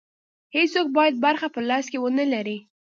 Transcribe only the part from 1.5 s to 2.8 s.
په لاس کې ونه لري.